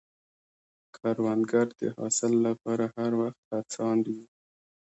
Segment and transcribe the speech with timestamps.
[0.95, 4.25] کروندګر د حاصل له پاره هر وخت هڅاند وي